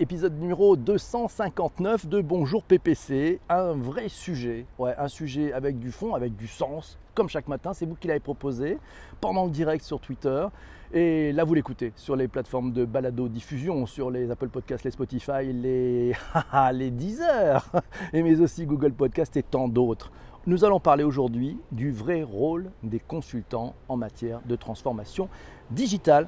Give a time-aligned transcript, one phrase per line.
[0.00, 3.38] épisode numéro 259 de Bonjour PPC.
[3.50, 7.74] Un vrai sujet, ouais, un sujet avec du fond, avec du sens, comme chaque matin.
[7.74, 8.78] C'est vous qui l'avez proposé
[9.20, 10.46] pendant le direct sur Twitter.
[10.94, 14.90] Et là, vous l'écoutez sur les plateformes de balado diffusion, sur les Apple Podcasts, les
[14.90, 16.14] Spotify, les,
[16.72, 17.70] les Deezer,
[18.14, 20.10] et mais aussi Google Podcasts et tant d'autres.
[20.46, 25.28] Nous allons parler aujourd'hui du vrai rôle des consultants en matière de transformation
[25.70, 26.26] digitale.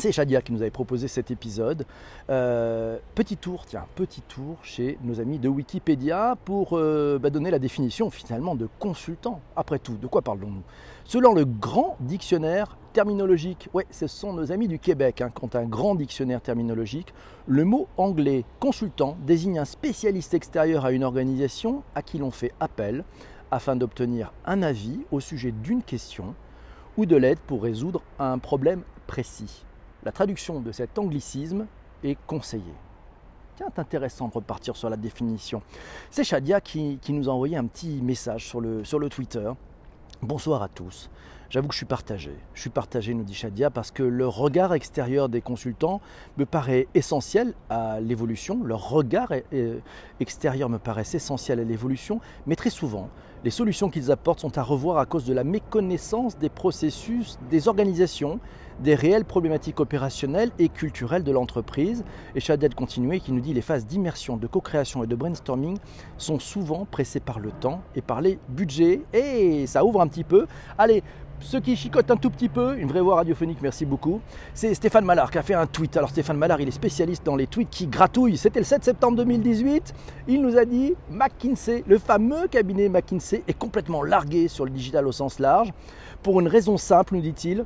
[0.00, 1.84] C'est Shadia qui nous avait proposé cet épisode.
[2.30, 7.50] Euh, petit tour, tiens, petit tour chez nos amis de Wikipédia pour euh, bah, donner
[7.50, 9.42] la définition finalement de consultant.
[9.56, 10.62] Après tout, de quoi parlons-nous?
[11.04, 15.50] Selon le grand dictionnaire terminologique, ouais, ce sont nos amis du Québec hein, qui ont
[15.52, 17.12] un grand dictionnaire terminologique,
[17.46, 22.54] le mot anglais consultant désigne un spécialiste extérieur à une organisation à qui l'on fait
[22.58, 23.04] appel
[23.50, 26.34] afin d'obtenir un avis au sujet d'une question
[26.96, 29.66] ou de l'aide pour résoudre un problème précis.
[30.02, 31.66] La traduction de cet anglicisme
[32.02, 32.74] est conseiller.
[33.56, 35.62] Tiens, c'est intéressant de repartir sur la définition.
[36.10, 39.50] C'est Shadia qui, nous a envoyé un petit message sur le Twitter.
[40.22, 41.10] Bonsoir à tous.
[41.50, 42.30] J'avoue que je suis partagé.
[42.54, 46.00] Je suis partagé, nous dit Shadia, parce que le regard extérieur des consultants
[46.38, 48.62] me paraît essentiel à l'évolution.
[48.62, 49.32] Leur regard
[50.20, 53.08] extérieur me paraît essentiel à l'évolution, mais très souvent,
[53.42, 57.66] les solutions qu'ils apportent sont à revoir à cause de la méconnaissance des processus, des
[57.66, 58.38] organisations,
[58.78, 62.04] des réelles problématiques opérationnelles et culturelles de l'entreprise.
[62.36, 65.78] Et Shadia de continuer qui nous dit les phases d'immersion, de co-création et de brainstorming
[66.16, 69.00] sont souvent pressées par le temps et par les budgets.
[69.12, 70.46] Et ça ouvre un petit peu.
[70.78, 71.02] Allez,
[71.40, 74.20] ceux qui chicotent un tout petit peu, une vraie voix radiophonique, merci beaucoup.
[74.54, 75.96] C'est Stéphane Mallard qui a fait un tweet.
[75.96, 78.36] Alors Stéphane Mallard, il est spécialiste dans les tweets qui gratouillent.
[78.36, 79.94] C'était le 7 septembre 2018.
[80.28, 85.06] Il nous a dit McKinsey, le fameux cabinet McKinsey, est complètement largué sur le digital
[85.06, 85.72] au sens large.
[86.22, 87.64] Pour une raison simple, nous dit-il,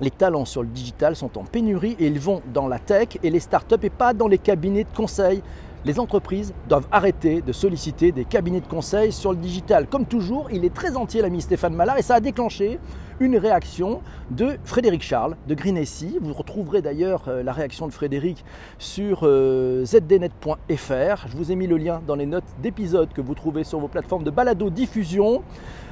[0.00, 3.30] les talents sur le digital sont en pénurie et ils vont dans la tech et
[3.30, 5.42] les startups et pas dans les cabinets de conseil
[5.84, 9.86] les entreprises doivent arrêter de solliciter des cabinets de conseil sur le digital.
[9.86, 12.78] Comme toujours, il est très entier l'ami Stéphane Mallard et ça a déclenché
[13.20, 14.00] une réaction
[14.30, 16.18] de Frédéric Charles de Greenessy.
[16.20, 18.44] Vous retrouverez d'ailleurs euh, la réaction de Frédéric
[18.78, 21.28] sur euh, zdnet.fr.
[21.28, 23.88] Je vous ai mis le lien dans les notes d'épisode que vous trouvez sur vos
[23.88, 25.42] plateformes de balado diffusion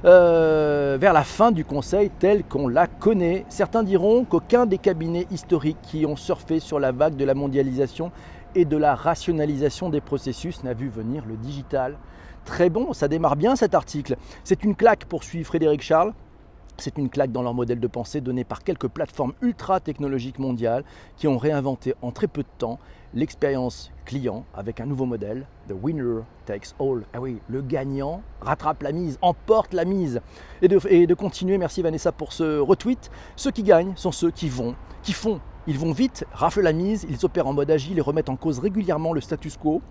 [0.04, 3.44] euh, vers la fin du conseil tel qu'on la connaît.
[3.50, 8.10] Certains diront qu'aucun des cabinets historiques qui ont surfé sur la vague de la mondialisation
[8.54, 11.96] et de la rationalisation des processus n'a vu venir le digital.
[12.44, 14.16] Très bon, ça démarre bien cet article.
[14.44, 16.14] C'est une claque, poursuit Frédéric Charles.
[16.78, 20.84] C'est une claque dans leur modèle de pensée donné par quelques plateformes ultra technologiques mondiales
[21.16, 22.78] qui ont réinventé en très peu de temps
[23.14, 27.04] l'expérience client avec un nouveau modèle, The Winner Takes All.
[27.12, 30.20] Ah oui, le gagnant rattrape la mise, emporte la mise.
[30.62, 34.30] Et de, et de continuer, merci Vanessa pour ce retweet, ceux qui gagnent sont ceux
[34.30, 37.98] qui vont, qui font ils vont vite, raflent la mise, ils opèrent en mode agile
[37.98, 39.82] et remettent en cause régulièrement le status quo.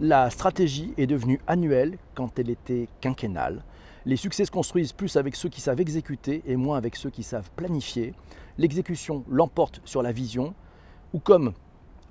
[0.00, 3.62] La stratégie est devenue annuelle quand elle était quinquennale.
[4.06, 7.22] Les succès se construisent plus avec ceux qui savent exécuter et moins avec ceux qui
[7.22, 8.14] savent planifier.
[8.56, 10.54] L'exécution l'emporte sur la vision,
[11.12, 11.52] ou comme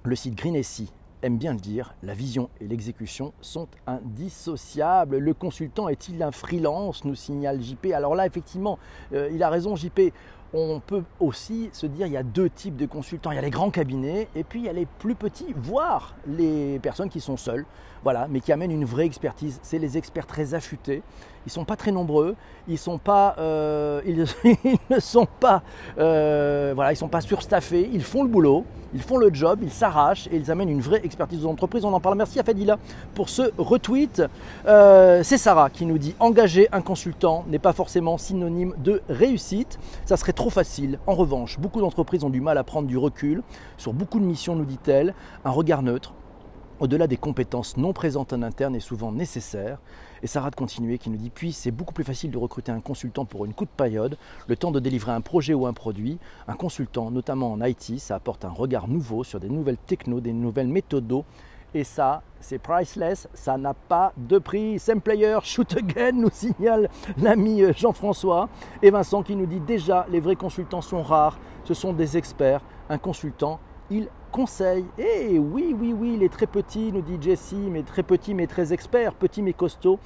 [0.04, 0.92] le site Greenessy
[1.24, 5.18] aime bien le dire, la vision et l'exécution sont indissociables.
[5.18, 7.88] Le consultant est-il un freelance nous signale JP.
[7.94, 8.78] Alors là, effectivement,
[9.14, 10.14] euh, il a raison JP
[10.54, 13.32] on peut aussi se dire il y a deux types de consultants.
[13.32, 16.16] Il y a les grands cabinets et puis il y a les plus petits, voire
[16.28, 17.66] les personnes qui sont seules,
[18.04, 19.60] voilà, mais qui amènent une vraie expertise.
[19.64, 21.04] C'est les experts très affûtés.
[21.48, 22.36] Ils sont pas très nombreux.
[22.68, 24.02] Ils sont pas, euh,
[24.90, 25.64] ne sont pas,
[25.98, 27.90] euh, voilà, ils sont pas surstaffés.
[27.94, 31.00] Ils font le boulot, ils font le job, ils s'arrachent et ils amènent une vraie
[31.06, 31.86] expertise aux entreprises.
[31.86, 32.18] On en parle.
[32.18, 32.78] Merci à Fadila
[33.16, 34.24] pour ce retweet.
[34.68, 39.80] Euh, c'est Sarah qui nous dit engager un consultant n'est pas forcément synonyme de réussite.
[40.38, 41.00] Trop facile.
[41.08, 43.42] En revanche, beaucoup d'entreprises ont du mal à prendre du recul
[43.76, 45.16] sur beaucoup de missions, nous dit-elle.
[45.44, 46.14] Un regard neutre,
[46.80, 49.80] au-delà des compétences non présentes en interne est souvent nécessaire.
[50.22, 52.82] Et Sarah de continuer qui nous dit puis c'est beaucoup plus facile de recruter un
[52.82, 54.16] consultant pour une courte période,
[54.48, 56.20] le temps de délivrer un projet ou un produit.
[56.48, 60.34] Un consultant, notamment en IT, ça apporte un regard nouveau sur des nouvelles technos, des
[60.34, 61.26] nouvelles méthodos.
[61.74, 64.80] Et ça, c'est priceless, ça n'a pas de prix.
[64.80, 68.50] Same player, shoot again, nous signale l'ami Jean-François.
[68.82, 72.62] Et Vincent qui nous dit déjà, les vrais consultants sont rares, ce sont des experts.
[72.90, 73.60] Un consultant,
[73.90, 74.86] il conseille.
[74.98, 78.48] Et oui, oui, oui, il est très petit, nous dit Jessie, mais très petit, mais
[78.48, 80.00] très expert, petit, mais costaud.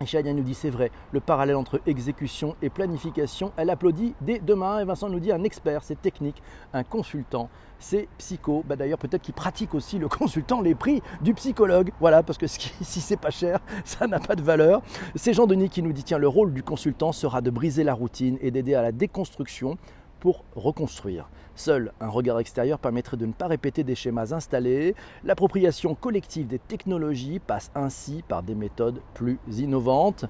[0.00, 4.80] Et nous dit c'est vrai, le parallèle entre exécution et planification, elle applaudit dès demain.
[4.80, 6.42] Et Vincent nous dit un expert, c'est technique,
[6.72, 7.48] un consultant,
[7.78, 8.64] c'est psycho.
[8.66, 11.90] Bah D'ailleurs, peut-être qu'il pratique aussi le consultant les prix du psychologue.
[12.00, 14.82] Voilà, parce que si c'est pas cher, ça n'a pas de valeur.
[15.14, 18.36] C'est Jean-Denis qui nous dit tiens, le rôle du consultant sera de briser la routine
[18.40, 19.78] et d'aider à la déconstruction
[20.24, 21.28] pour reconstruire.
[21.54, 24.94] Seul un regard extérieur permettrait de ne pas répéter des schémas installés.
[25.22, 30.24] L'appropriation collective des technologies passe ainsi par des méthodes plus innovantes.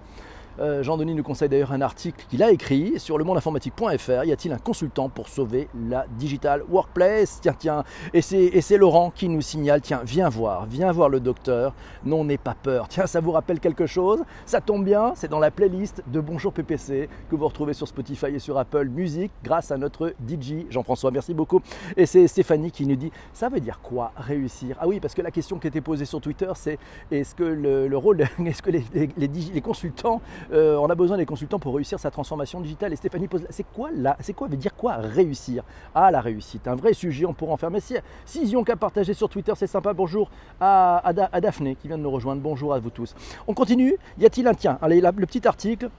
[0.60, 4.24] Euh, Jean-Denis nous conseille d'ailleurs un article qu'il a écrit sur le mondeinformatique.fr.
[4.24, 7.40] Y a-t-il un consultant pour sauver la digital workplace?
[7.40, 7.84] Tiens, tiens.
[8.12, 11.74] Et c'est Laurent qui nous signale tiens, viens voir, viens voir le docteur.
[12.04, 12.88] Non, n'aie pas peur.
[12.88, 14.22] Tiens, ça vous rappelle quelque chose?
[14.46, 18.26] Ça tombe bien, c'est dans la playlist de Bonjour PPC que vous retrouvez sur Spotify
[18.26, 21.10] et sur Apple Music grâce à notre DJ Jean-François.
[21.10, 21.60] Merci beaucoup.
[21.96, 24.76] Et c'est Stéphanie qui nous dit ça veut dire quoi réussir?
[24.80, 26.78] Ah oui, parce que la question qui était posée sur Twitter, c'est
[27.10, 30.20] est-ce que le, rôle, est-ce que les consultants
[30.52, 32.92] euh, on a besoin des consultants pour réussir sa transformation digitale.
[32.92, 35.62] Et Stéphanie pose, c'est quoi là C'est quoi veut dire quoi réussir?
[35.94, 37.70] Ah, la réussite, un vrai sujet, on pourra en faire.
[37.70, 37.94] Mais si,
[38.24, 39.92] si ils ont qu'à partager sur Twitter, c'est sympa.
[39.92, 40.30] Bonjour
[40.60, 42.40] à, à, Daphné qui vient de nous rejoindre.
[42.40, 43.14] Bonjour à vous tous.
[43.46, 43.96] On continue.
[44.18, 44.78] Y a-t-il un tien?
[44.82, 45.90] Allez, le petit article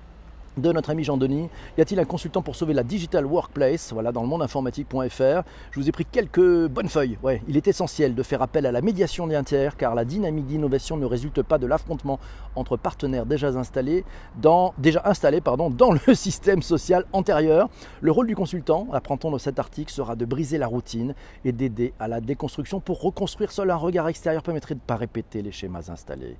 [0.57, 1.49] de notre ami Jean-Denis.
[1.77, 3.91] Y a-t-il un consultant pour sauver la digital workplace?
[3.93, 5.43] Voilà, dans le monde informatique.fr.
[5.71, 7.17] Je vous ai pris quelques bonnes feuilles.
[7.23, 10.45] Ouais, il est essentiel de faire appel à la médiation des tiers car la dynamique
[10.45, 12.19] d'innovation ne résulte pas de l'affrontement
[12.55, 14.03] entre partenaires déjà installés
[14.41, 17.69] dans, dans le système social antérieur.
[18.01, 21.93] Le rôle du consultant, apprend-on dans cet article, sera de briser la routine et d'aider
[21.99, 25.51] à la déconstruction pour reconstruire seul un regard extérieur permettrait de ne pas répéter les
[25.51, 26.37] schémas installés.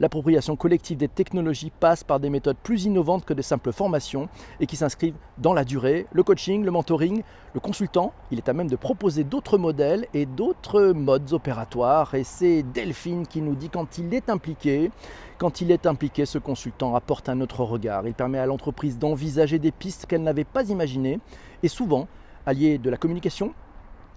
[0.00, 4.28] L'appropriation collective des technologies passe par des méthodes plus innovantes que de simples formations
[4.60, 6.06] et qui s'inscrivent dans la durée.
[6.12, 7.22] Le coaching, le mentoring,
[7.54, 12.14] le consultant, il est à même de proposer d'autres modèles et d'autres modes opératoires.
[12.14, 14.90] Et c'est Delphine qui nous dit quand il est impliqué,
[15.38, 18.06] quand il est impliqué, ce consultant apporte un autre regard.
[18.06, 21.20] Il permet à l'entreprise d'envisager des pistes qu'elle n'avait pas imaginées
[21.62, 22.08] et souvent
[22.46, 23.54] allié de la communication,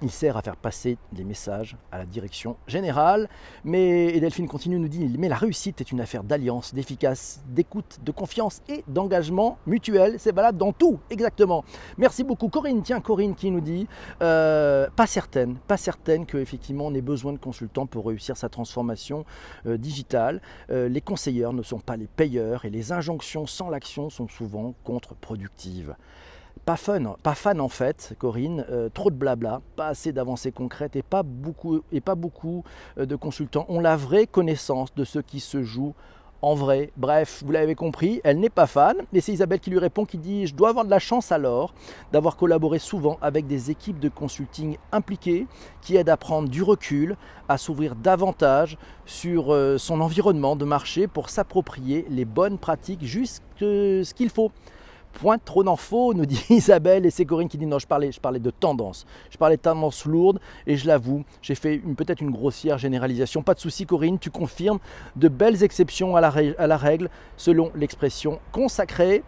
[0.01, 3.29] il sert à faire passer des messages à la direction générale.
[3.63, 7.99] Mais, et Delphine continue, nous dit, mais la réussite est une affaire d'alliance, d'efficace, d'écoute,
[8.03, 10.15] de confiance et d'engagement mutuel.
[10.19, 11.63] C'est valable dans tout, exactement.
[11.97, 12.81] Merci beaucoup Corinne.
[12.83, 13.87] Tiens, Corinne qui nous dit,
[14.21, 19.25] euh, pas certaine, pas certaine qu'effectivement on ait besoin de consultants pour réussir sa transformation
[19.65, 20.41] euh, digitale.
[20.69, 24.73] Euh, les conseilleurs ne sont pas les payeurs et les injonctions sans l'action sont souvent
[24.83, 25.95] contre-productives
[26.65, 30.95] pas fun, pas fan en fait, Corinne, euh, trop de blabla, pas assez d'avancées concrètes
[30.95, 32.63] et pas beaucoup, et pas beaucoup
[32.97, 35.93] euh, de consultants ont la vraie connaissance de ce qui se joue
[36.41, 36.91] en vrai.
[36.95, 38.97] Bref, vous l'avez compris, elle n'est pas fan.
[39.13, 41.73] Et c'est Isabelle qui lui répond, qui dit, je dois avoir de la chance alors
[42.11, 45.47] d'avoir collaboré souvent avec des équipes de consulting impliquées
[45.81, 47.17] qui aident à prendre du recul,
[47.49, 53.43] à s'ouvrir davantage sur euh, son environnement de marché pour s'approprier les bonnes pratiques, juste
[53.59, 54.51] ce qu'il faut.
[55.21, 58.19] Point trop d'infos, nous dit Isabelle, et c'est Corinne qui dit non, je parlais, je
[58.19, 59.05] parlais de tendance.
[59.31, 63.41] Je parlais de tendance lourde, et je l'avoue, j'ai fait peut-être une grossière généralisation.
[63.41, 64.79] Pas de souci, Corinne, tu confirmes
[65.15, 69.23] de belles exceptions à la, à la règle, selon l'expression consacrée.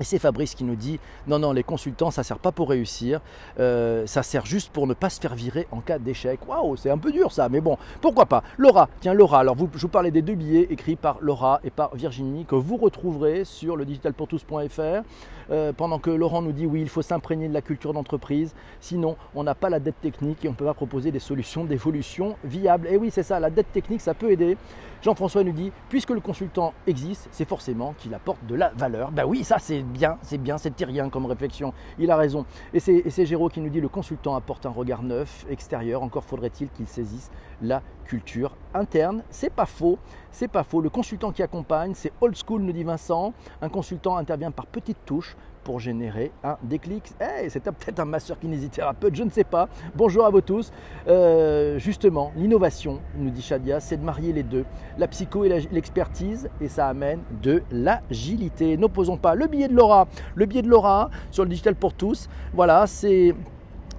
[0.00, 2.70] Et c'est Fabrice qui nous dit non, non, les consultants, ça ne sert pas pour
[2.70, 3.20] réussir,
[3.60, 6.40] euh, ça sert juste pour ne pas se faire virer en cas d'échec.
[6.48, 8.42] Waouh, c'est un peu dur ça, mais bon, pourquoi pas.
[8.58, 11.70] Laura, tiens, Laura, alors vous, je vous parlais des deux billets écrits par Laura et
[11.70, 15.02] par Virginie que vous retrouverez sur le digitalpourtous.fr.
[15.50, 19.16] Euh, pendant que Laurent nous dit oui, il faut s'imprégner de la culture d'entreprise, sinon
[19.34, 22.36] on n'a pas la dette technique et on ne peut pas proposer des solutions d'évolution
[22.44, 22.86] viables.
[22.88, 24.56] Et oui, c'est ça, la dette technique, ça peut aider.
[25.02, 29.10] Jean-François nous dit, puisque le consultant existe, c'est forcément qu'il apporte de la valeur.
[29.10, 31.72] Ben oui, ça c'est bien, c'est bien, c'est rien comme réflexion.
[31.98, 32.44] Il a raison.
[32.74, 36.02] Et c'est Géraud qui nous dit, le consultant apporte un regard neuf, extérieur.
[36.02, 37.30] Encore faudrait-il qu'il saisisse
[37.60, 39.22] la culture interne.
[39.30, 39.98] C'est pas faux,
[40.30, 40.80] c'est pas faux.
[40.80, 43.32] Le consultant qui accompagne, c'est old school, nous dit Vincent.
[43.60, 47.12] Un consultant intervient par petites touches pour générer un déclic.
[47.20, 49.68] Hey, C'était peut-être un masseur kinésithérapeute, je ne sais pas.
[49.94, 50.72] Bonjour à vous tous.
[51.08, 54.64] Euh, justement, l'innovation, nous dit Shadia, c'est de marier les deux,
[54.98, 58.76] la psycho et l'expertise, et ça amène de l'agilité.
[58.76, 62.28] N'opposons pas le billet de Laura, le billet de Laura sur le digital pour tous.
[62.54, 63.34] Voilà, c'est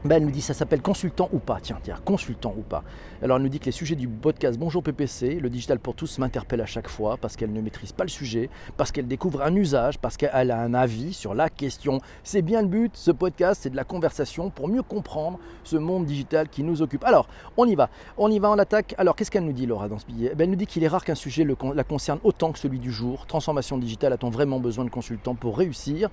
[0.06, 1.60] ben, elle nous dit ça s'appelle consultant ou pas.
[1.62, 2.84] Tiens, tiens, consultant ou pas.
[3.22, 6.20] Alors elle nous dit que les sujets du podcast Bonjour PPC, le digital pour tous,
[6.20, 9.56] m'interpellent à chaque fois parce qu'elle ne maîtrise pas le sujet, parce qu'elle découvre un
[9.56, 12.00] usage, parce qu'elle a un avis sur la question.
[12.24, 16.06] C'est bien le but, ce podcast, c'est de la conversation pour mieux comprendre ce monde
[16.06, 17.04] digital qui nous occupe.
[17.06, 17.90] Alors, on y va.
[18.18, 18.96] On y va, on attaque.
[18.98, 20.34] Alors, qu'est-ce qu'elle nous dit, Laura, dans ce billet?
[20.36, 22.92] Ben, Elle nous dit qu'il est rare qu'un sujet la concerne autant que celui du
[22.92, 23.26] jour.
[23.26, 26.10] Transformation digitale, a-t-on vraiment besoin de consultants pour réussir?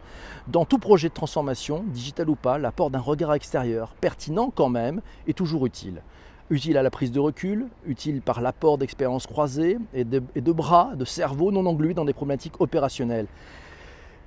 [0.47, 5.01] Dans tout projet de transformation, digital ou pas, l'apport d'un regard extérieur, pertinent quand même,
[5.27, 6.03] est toujours utile
[6.51, 11.05] utile à la prise de recul, utile par l'apport d'expériences croisées et de, bras, de
[11.05, 13.27] cerveau non englués dans des problématiques opérationnelles.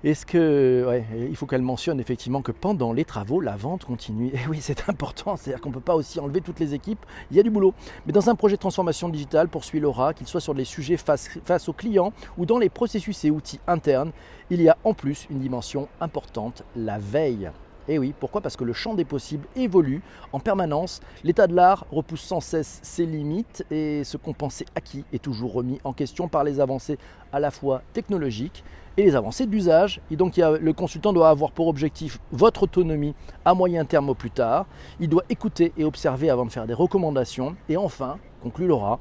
[0.03, 4.31] Est-ce que, il faut qu'elle mentionne effectivement que pendant les travaux, la vente continue.
[4.33, 7.38] Et oui, c'est important, c'est-à-dire qu'on ne peut pas aussi enlever toutes les équipes, il
[7.38, 7.74] y a du boulot.
[8.05, 11.29] Mais dans un projet de transformation digitale, poursuit Laura, qu'il soit sur les sujets face,
[11.45, 14.12] face aux clients ou dans les processus et outils internes,
[14.50, 17.50] il y a en plus une dimension importante, la veille
[17.88, 18.42] Et oui, pourquoi?
[18.42, 21.02] Parce que le champ des possibles évolue en permanence.
[21.24, 25.54] L'état de l'art repousse sans cesse ses limites et ce qu'on pensait acquis est toujours
[25.54, 26.98] remis en question par les avancées
[27.32, 28.63] à la fois technologiques
[28.98, 30.02] et les avancées d'usage.
[30.12, 34.32] Et donc le consultant doit avoir pour objectif votre autonomie à moyen terme au plus
[34.32, 34.66] tard.
[35.00, 37.56] Il doit écouter et observer avant de faire des recommandations.
[37.70, 39.00] Et enfin, conclut Laura,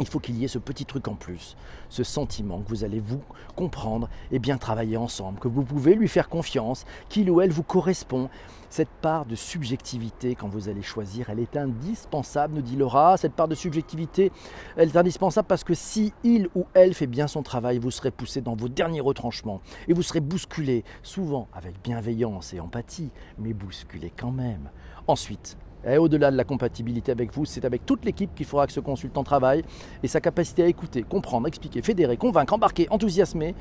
[0.00, 1.56] il faut qu'il y ait ce petit truc en plus,
[1.88, 3.20] ce sentiment que vous allez vous
[3.56, 7.62] comprendre et bien travailler ensemble, que vous pouvez lui faire confiance, qu'il ou elle vous
[7.62, 8.30] correspond.
[8.70, 13.18] Cette part de subjectivité, quand vous allez choisir, elle est indispensable, nous dit Laura.
[13.18, 14.32] Cette part de subjectivité,
[14.76, 18.10] elle est indispensable parce que si il ou elle fait bien son travail, vous serez
[18.10, 23.52] poussé dans vos derniers retranchements et vous serez bousculé, souvent avec bienveillance et empathie, mais
[23.52, 24.70] bousculé quand même.
[25.06, 28.72] Ensuite, et au-delà de la compatibilité avec vous, c'est avec toute l'équipe qu'il faudra que
[28.72, 29.64] ce consultant travaille
[30.02, 33.54] et sa capacité à écouter, comprendre, expliquer, fédérer, convaincre, embarquer, enthousiasmer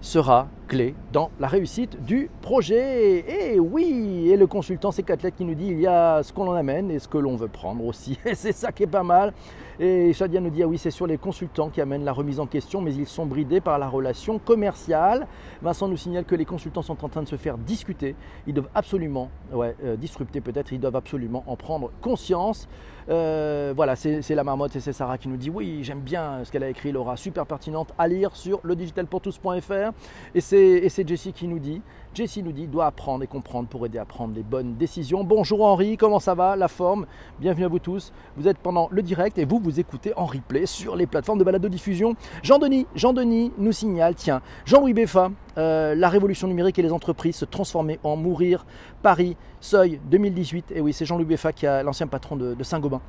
[0.00, 3.24] sera clé dans la réussite du projet.
[3.28, 6.48] Et oui, et le consultant, c'est Cathlète qui nous dit il y a ce qu'on
[6.48, 8.18] en amène et ce que l'on veut prendre aussi.
[8.24, 9.32] Et c'est ça qui est pas mal.
[9.82, 12.46] Et Shadia nous dit ah oui, c'est sur les consultants qui amènent la remise en
[12.46, 15.26] question, mais ils sont bridés par la relation commerciale.
[15.62, 18.14] Vincent nous signale que les consultants sont en train de se faire discuter.
[18.46, 22.68] Ils doivent absolument, ouais, euh, disrupter peut-être, ils doivent absolument en prendre conscience.
[23.08, 26.52] Euh, voilà, c'est la marmotte et c'est Sarah qui nous dit oui, j'aime bien ce
[26.52, 29.89] qu'elle a écrit, Laura, super pertinente à lire sur le digitalpourtous.fr.
[30.34, 31.82] Et c'est Jessie qui nous dit
[32.12, 35.22] Jessie nous dit doit apprendre et comprendre pour aider à prendre les bonnes décisions.
[35.22, 37.06] Bonjour Henri, comment ça va La forme?
[37.38, 38.12] Bienvenue à vous tous.
[38.36, 41.44] Vous êtes pendant le direct et vous vous écoutez en replay sur les plateformes de
[41.44, 42.16] balado diffusion.
[42.42, 47.44] Jean-Denis, Jean-Denis nous signale tiens, Jean-Louis Beffa, euh, la révolution numérique et les entreprises se
[47.44, 48.66] transformer en mourir.
[49.02, 50.72] Paris, seuil 2018.
[50.74, 53.00] Et oui, c'est Jean-Louis Beffa qui a l'ancien patron de Saint-Gobain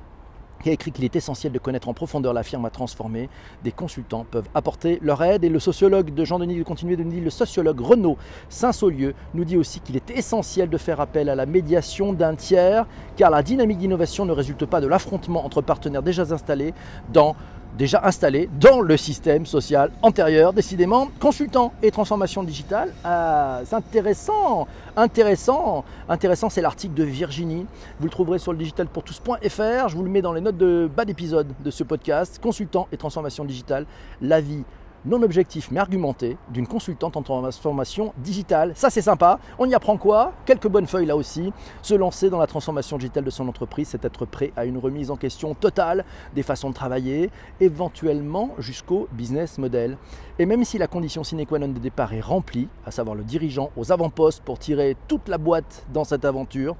[0.61, 3.29] qui a écrit qu'il est essentiel de connaître en profondeur la firme à transformer.
[3.63, 5.43] Des consultants peuvent apporter leur aide.
[5.43, 8.17] Et le sociologue de Jean-Denis de continuer de nous le sociologue Renaud
[8.49, 12.87] Saint-Saulieu nous dit aussi qu'il est essentiel de faire appel à la médiation d'un tiers,
[13.17, 16.73] car la dynamique d'innovation ne résulte pas de l'affrontement entre partenaires déjà installés
[17.11, 17.35] dans
[17.77, 20.53] déjà installé dans le système social antérieur.
[20.53, 27.65] Décidément, consultant et transformation digitale, euh, c'est intéressant, intéressant, intéressant, c'est l'article de Virginie.
[27.99, 29.89] Vous le trouverez sur le digitalpourtous.fr.
[29.89, 32.39] Je vous le mets dans les notes de bas d'épisode de ce podcast.
[32.41, 33.85] Consultant et transformation digitale,
[34.21, 34.63] la vie
[35.05, 38.73] non objectif mais argumenté d'une consultante en transformation digitale.
[38.75, 39.39] Ça c'est sympa.
[39.59, 40.33] On y apprend quoi?
[40.45, 41.51] Quelques bonnes feuilles là aussi.
[41.81, 45.11] Se lancer dans la transformation digitale de son entreprise, c'est être prêt à une remise
[45.11, 46.05] en question totale
[46.35, 47.29] des façons de travailler,
[47.59, 49.97] éventuellement jusqu'au business model.
[50.39, 53.23] Et même si la condition sine qua non de départ est remplie, à savoir le
[53.23, 56.75] dirigeant aux avant-postes pour tirer toute la boîte dans cette aventure,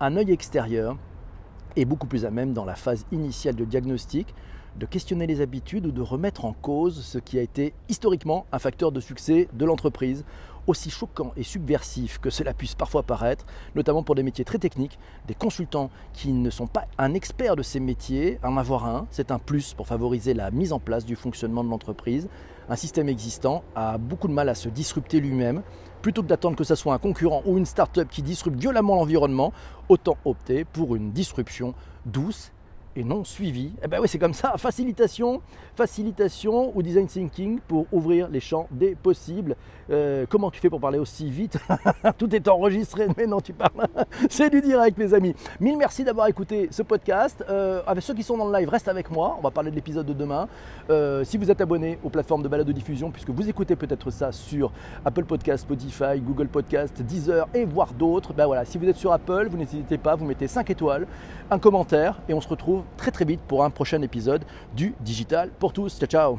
[0.00, 0.96] un œil extérieur
[1.76, 4.34] est beaucoup plus à même dans la phase initiale de diagnostic
[4.78, 8.58] de questionner les habitudes ou de remettre en cause ce qui a été historiquement un
[8.58, 10.24] facteur de succès de l'entreprise,
[10.66, 14.98] aussi choquant et subversif que cela puisse parfois paraître, notamment pour des métiers très techniques,
[15.26, 19.30] des consultants qui ne sont pas un expert de ces métiers, en avoir un, c'est
[19.30, 22.28] un plus pour favoriser la mise en place du fonctionnement de l'entreprise.
[22.68, 25.62] Un système existant a beaucoup de mal à se disrupter lui-même.
[26.00, 29.52] Plutôt que d'attendre que ce soit un concurrent ou une start-up qui disrupte violemment l'environnement,
[29.88, 31.74] autant opter pour une disruption
[32.06, 32.52] douce
[32.96, 33.72] et non suivi.
[33.82, 34.54] Eh ben oui, c'est comme ça.
[34.56, 35.40] Facilitation,
[35.74, 39.56] facilitation ou design thinking pour ouvrir les champs des possibles.
[39.90, 41.58] Euh, comment tu fais pour parler aussi vite
[42.18, 43.86] Tout est enregistré, mais non, tu parles.
[44.30, 45.34] c'est du direct, mes amis.
[45.60, 47.44] Mille merci d'avoir écouté ce podcast.
[47.48, 49.36] Euh, avec ceux qui sont dans le live, reste avec moi.
[49.38, 50.48] On va parler de l'épisode de demain.
[50.90, 54.10] Euh, si vous êtes abonné aux plateformes de balade de diffusion, puisque vous écoutez peut-être
[54.10, 54.72] ça sur
[55.04, 58.64] Apple Podcast, Spotify, Google Podcast, Deezer et voire d'autres, ben voilà.
[58.64, 61.06] Si vous êtes sur Apple, vous n'hésitez pas, vous mettez 5 étoiles,
[61.50, 62.48] un commentaire et on se
[62.96, 65.98] très très vite pour un prochain épisode du Digital pour tous.
[65.98, 66.32] Ciao ciao